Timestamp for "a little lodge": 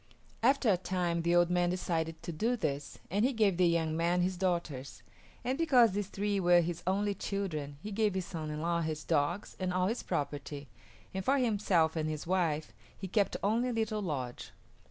13.69-14.49